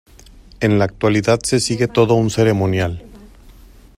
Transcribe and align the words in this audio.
En 0.61 0.79
la 0.79 0.85
actualidad 0.85 1.41
se 1.43 1.59
sigue 1.59 1.87
todo 1.87 2.15
un 2.15 2.31
ceremonial. 2.31 3.03